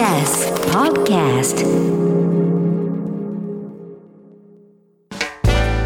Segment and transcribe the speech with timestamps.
[0.00, 1.60] TBS Podcast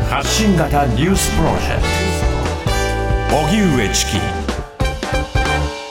[0.09, 1.83] 発信型ニュースプロジェク
[3.29, 3.37] ト。
[3.37, 4.13] 荻上チキ。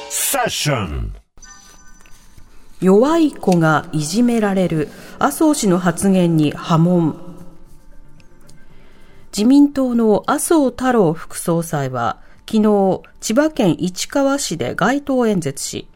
[0.09, 1.13] セッション。
[2.79, 4.87] 弱い子がいじめられる。
[5.19, 7.17] 麻生氏の発言に波紋。
[9.35, 15.89] 自民党の麻生太郎副総裁は昨日千葉県市川市で街頭演説し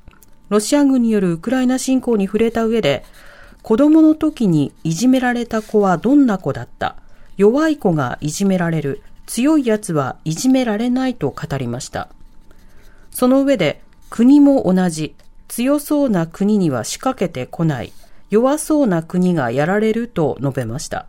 [0.49, 3.03] ロシア軍によるウクライナ侵攻に触れた上で
[3.63, 6.95] 子供の時にいじめられた子はどんな子だった？
[7.35, 9.01] 弱い子がいじめられる。
[9.25, 12.07] 強い奴はいじめられないと語りました。
[13.11, 15.15] その上で国も同じ。
[15.49, 17.91] 強そうな国には仕掛けてこない。
[18.29, 21.07] 弱そうな国がやられると述べました。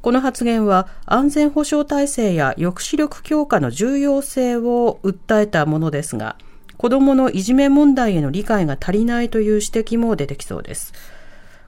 [0.00, 6.36] この発言は安全保障体制や抑止力強化の重要性を訴えたものですが
[6.78, 10.94] 子供のいじめ問題への理解が足りないという指摘も出てきそうです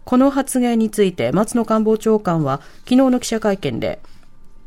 [0.05, 4.00] この発言について松野官房長官は昨日の記者会見で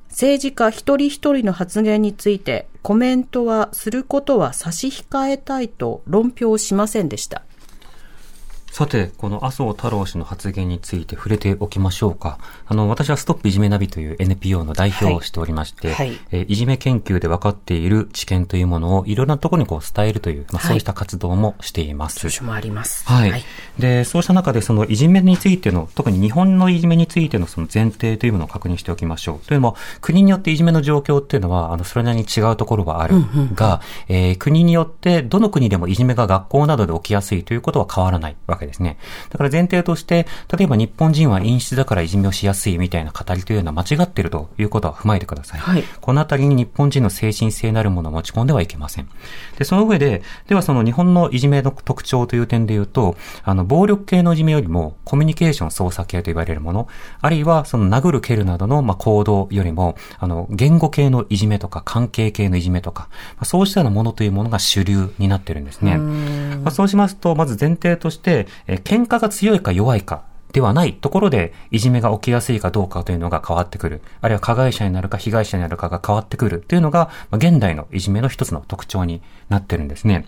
[0.10, 7.42] 政治家一人一人の発言についてコメントはすることは差し控えたいと論評しませんでした。
[8.74, 12.40] さて、この麻生太郎氏の発言について触れておきましょうか。
[12.66, 22.18] あの、私はストップいじめナビという NPO の代表をしておりまして、はいはい、えいじめ研究で分かっている知見というものをいろんなところにこう伝えるという、まあ、そうした活動もしています。
[22.18, 23.06] 著書もあります。
[23.06, 23.30] はい。
[23.30, 23.44] はい、
[23.78, 29.46] で、そうした中でそのいじめについての、特に日本のいじめについてのその前提というものを確認しておきましょう。
[29.46, 33.14] というのも、国によっていじめの状況っていうのは、あの、それなりに違うところはある
[33.54, 38.98] が、うんうん、えー、国によってどの国でもいじめが学校などで起きやすいということは変わらないわけですね。
[39.30, 40.26] だからから前提として、
[40.56, 45.60] 例えば日本人は陰湿だからいじめをしやすいみたいな語りというのは間違っているということは踏まえてください。
[45.60, 49.10] はい、このあたりに日本人の精神性なるものを持ち込んではいけません。
[49.58, 56.88] で、その上で、ではその日本のいじめの特徴という点で言うと、あの、暴力系のいじめよりもコミュニケーション操作系と言われるもの、
[57.22, 66.00] あるいはその殴る蹴るなどの、まあ、行動よりも、あの、言語系のいじめとか関係系のいじめとか、まあ、そうしたようなものというものが主流になってるんですね。
[66.64, 70.24] まあ、そうしますと、まず前提として、え喧嘩が強いか弱いか。
[70.54, 74.02] ではないところで、いじめが起きやすいかどうかというのが変わってくる。
[74.22, 80.26] あるいは加害者になるか被害者になるかが変わってくるというのが、現代のいじめの一つの特徴になってるんですね。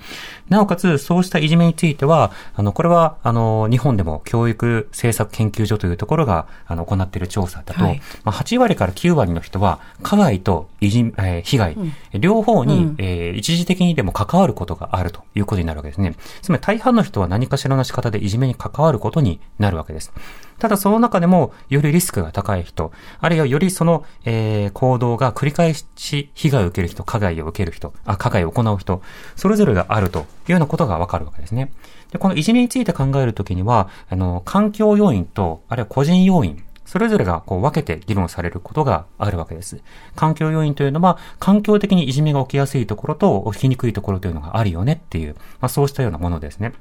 [0.50, 16.16] なおかつ、そうしたいじめについては、あの、これは、あの、日本でも教育政策研究所というところが、あの、行っている調査だと、はい、まあ、8割から9割の人は、加害といじ、えー、被害、うん、両方に、うん、えー、一時的にでも関わることがあるということになるわけですね。
[16.42, 20.12] つまり大半の人は何かしらの仕方でいじめに関わることになるわけです。
[20.60, 29.02] ただその中でも、よりリスクが高い人、あるいはよりその、えー、行動が繰り返し被害を受ける人、加害を受ける人、あ、加害を行う人、
[29.36, 31.72] それぞれがあるというようなことがわかるわけですね。
[32.12, 39.82] で、このいじめについて考えるときには、あの、環境要因と、あるいは個人要因、それぞれがこう分けて議論されることがあるわけです。
[40.16, 46.74] 環境要因というのは、環境的にいじめが起きやすいところと起きにくいところというのがあるよねっていう、まあそうしたようなものですね。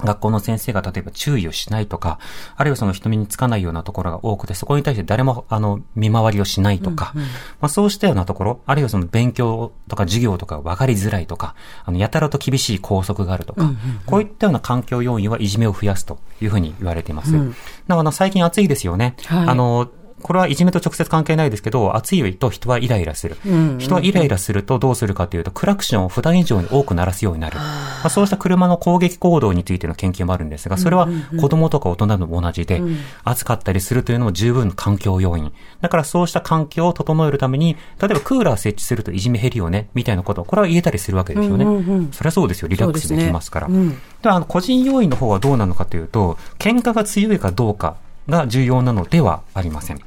[0.00, 2.18] 学校の先生が例えば注意をしないとか、
[2.56, 17.34] あるいはその人目につかないようなところが多くて、そこに対して誰も、あの、見回りをしないとか、うんうん、まあそうしたようなところ、あるいはその勉強とか授業とか分かりづらいとか、あの、やたらと厳しい校則があるとか、うんうんうん、こういったような環境要因はいじめを増やすというふうに言われています。
[17.34, 17.54] うん、
[17.86, 19.16] だから最近暑いですよね。
[19.26, 19.88] はい、あの、
[20.20, 23.36] これはいじめと直接関係ないですけど、暑いと人はイライラする。
[23.46, 27.56] うんうん、人はイライラするとどうするかというと、クラクションを普段以上に多く鳴らすようになる。
[27.56, 27.62] ま
[28.04, 31.08] あ、そうした車の攻撃行動についての研究もあるんですが、それは
[31.40, 32.82] 子供とか大人でも同じで、
[33.24, 35.52] 暑かったりするというのも十分環境要因。
[35.80, 41.64] だからそうした環境を整えるために、例えばクーラー設置するといじめ減るよね、みたいなこと、これは言えたりするわけですよね。
[41.64, 42.68] うんうんうん、それはそうですよ。
[42.68, 43.68] リラックスできますから。
[43.68, 47.96] で、ねうん、あの個人要因の方はどうなのかというと、喧嘩が強いかどうか
[48.30, 50.00] が重要なのではありません。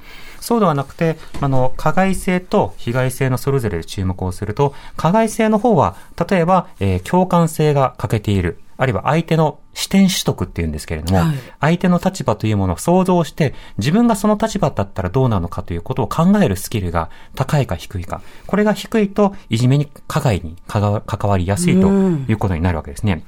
[0.43, 5.95] そうではなくて、あの、加害性と被害性のそれぞれで注目をすると、加害性の方は、
[6.29, 8.59] 例えば、えー、共感性が欠けている。
[8.75, 18.21] あるいは相手の視点取得っていうんですけれども、はい、相手の立場というものを想像して、自分がその立場だったらどうなのかということを考えるスキルが高いか低いか。
[18.45, 23.23] これが低いと、いじめに、加害に関わりやすいということになるわけですね。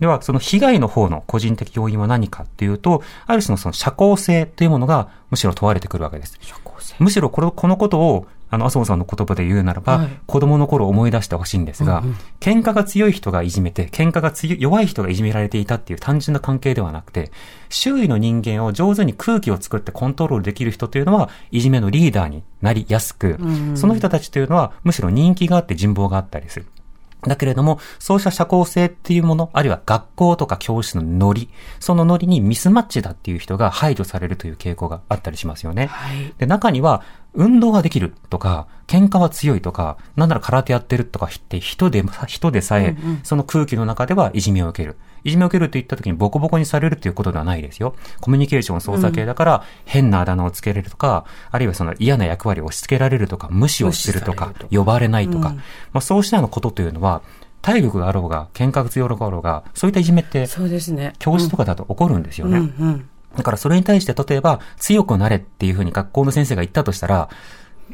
[0.00, 6.38] では、その被害の方の個人的要因は何かっていうと、ある種のその社交性というものがむしろ問われてくるわけです。
[6.98, 17.32] むしろこれこのことを、あの、麻生さんの言葉で言うならば、はい、子供の頃思い出してほしいんですが、うんうん、喧嘩が強い人がいじめて、喧嘩が強い、弱い人がいじめられていたっていう単純な関係ではなくて、
[17.70, 26.66] 周囲の人間を上手に空気を作ってコントロールできる人というのは、いじめのリーダーになりやすく、うんうん、その人たちというのは、むしろ人気があって人望があったりする。
[27.28, 31.48] だけれども、そうした社交性っていうもの、あるいは学校とか教室のノリ、
[31.80, 35.86] そのノリにミスマッチだっていう人が排除されるという傾向があったりしますよね。
[35.86, 37.02] はいで、中には、
[37.34, 44.96] 運動はできるとか、喧嘩は強いとか、なんなら空手やってるとかって人で、人でさえ、その空気の中ではいじめを受ける。
[45.26, 47.96] いじめを受けると言った時にボコボコにされるということではないですよ。
[48.20, 55.50] コミュニケーション操作系だから、変なあだ名をつけられるとか、あるいはその嫌な役割を押し付けられるとか、無視をするとか呼ばれないとか、
[55.92, 57.22] まあそうしたようなことというのは、
[57.60, 61.14] 体力があろうが、喧嘩が強いがあろうが、そういったいじめって、そうですね。
[61.18, 62.58] 教室とかだと起こるんですよね。
[62.58, 63.08] うんうん。
[63.36, 67.28] だからそれに対して例えば強くなれっていうふうに学校の先生が言ったとしたら、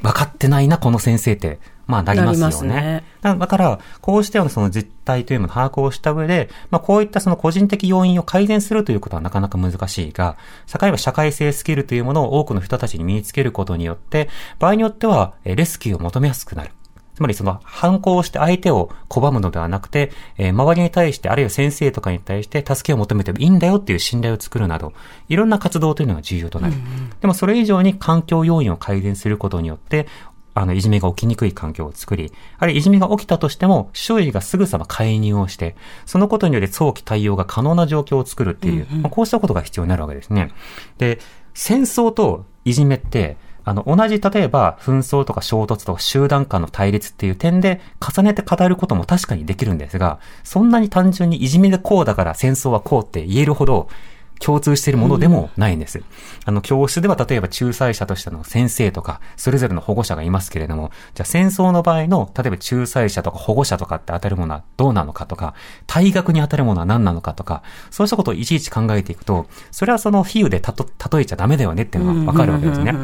[0.02, 1.58] 分かってないな、この先生って。
[1.86, 2.74] まあなりますよね。
[2.74, 10.36] ねだだから、こうしたようなその実態というのを把握をした上で、まあこういったその個人的要因を改善するということはなかなか難しいが、
[10.66, 16.70] 社会は社会性スキルというものを多くの人たちに身につけることによって、場合によってはえーレスキューを求めやすくなる。
[17.14, 24.92] つまりその反抗をして相手を拒むのではなくて、えー周りに対して、あるいは先生とかに対して助けを求めてもいいんだよっていう信頼を作るなど、
[25.28, 26.74] いろんな活動というのが重要となる。
[27.20, 30.06] でもそれ以上に環境要因を改善することによって、
[30.54, 35.76] あの、いじめが起きにくい環境を作り、あるいはいじめが起きたとしても、周囲がすぐさま介入をして、
[36.06, 40.52] そのことにより早期対応が可能な状況を作るっていう、まあこうしたことが必要になるわけですね。
[40.98, 41.18] で、
[41.54, 53.88] 戦争といじめって、あの、同じ、例えば、紛争とか衝突とか集団間の対立っていう点で重ねて語ることも確かにできるんですが、そんなに単純にいじめでこうだから戦争はこうって言えるほど、
[54.44, 56.02] 共通しているものでもないんです。
[56.44, 65.54] あの、教室では例えば仲裁者としての先生とか、それぞれの保護者がいますけれども、じゃあ戦争の場合の、例えば仲裁者とか保護者とかって当たるものはどうなのかとか、
[65.86, 70.86] 対学に当たるものは何なのかとか、そうしたことをいちいち考えていくと、それはその比喩でたと
[71.16, 72.94] 例えちゃダメだよねっていうのがわかるわけですね。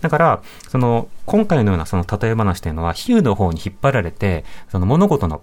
[0.00, 5.42] だから、その、今回のようなその例え話というのは、比喩の方に引っ張られて、その物事の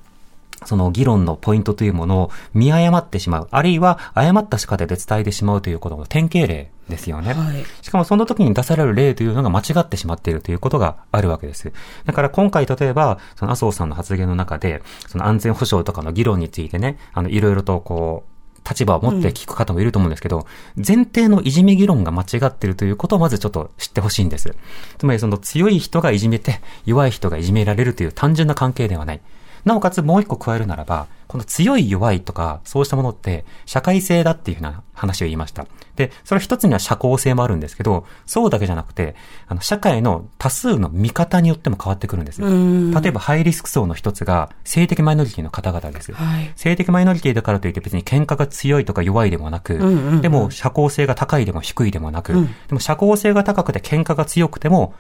[0.64, 7.34] その議論のポイントというものを見誤ってしまう、あるいは誤った仕方で伝えてしまうということの典型例ですよね。
[7.34, 11.72] はいしかもその時に出される例というのが間違ってしまっているということがあるわけです。
[12.06, 18.36] だから今回例えば、その麻生さんの発言の中で、その安全保障とかの議論についてね、あの、いろいろとこう、
[18.68, 24.56] 立場を持って聞く方もいると思うんですけど、前提のいじめ議論が間違っているということをまずちょっと知ってほしいんです。
[24.98, 29.22] つまりその強い人がいじめて、弱い人がいじめられるという単純な関係ではない。
[29.66, 35.66] なおかつもう一個加えるならば、この強い弱いとか、そうしたものって、社会性だっていうふうな話を言いました。
[35.96, 39.16] で、それ一つには社交性もあるんですけど、そうだけじゃなくて、
[39.48, 42.42] あの、社会の多数の見方によっても変わってくるんです。
[42.42, 46.14] 例えば、ハイリスク層の一つが、性的マイノリティの方々です。
[46.14, 49.78] はい性的マイノリティだからといって別に喧嘩が強いとか弱いでもなく、
[50.22, 54.94] でも社交性が高いでも低いでもなく、でも社交性が高くて喧嘩が強くても、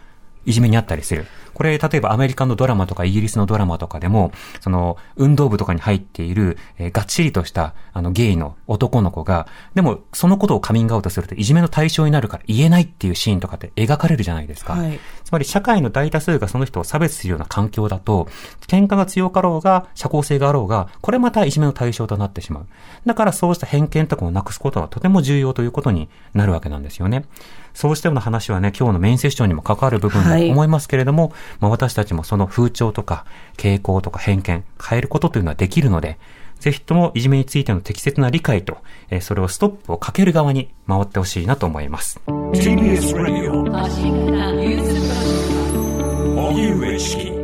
[0.46, 1.26] いじめにあったりする。
[1.54, 14.74] これ、例えばアメリカのドラマとかイギリスのドラマとかでも、その、運動部とかに入っている、えーがっちりとした、あの、ゲイの男の子が、でも、そのことをカミングアウトするといじめの対象になるから言えないっていうシーンとかって描かれるじゃないですか。
[14.74, 18.28] はいつまり社会の大多数がその人を差別するような環境だと、
[18.68, 22.68] 喧嘩が強かろうが、社交性があろうが、これまたいじめの対象となってしまう。
[23.08, 27.26] だからそうした偏見とかをなくすことはとても重要ということになるわけなんですよね。
[27.76, 33.26] そうしたような話はね、今日のメインセッションにも関わる部分だと思いますけれども、まあ私たちもその風潮とか
[33.58, 36.18] 傾向とか偏見、変えることというのはできるので、
[36.60, 38.78] ぜひともいじめについての適切な理解と、
[39.10, 42.20] えーそれをストップをかける側に回ってほしいなと思います。
[42.28, 43.52] TBS Radio
[46.36, 47.35] 荻上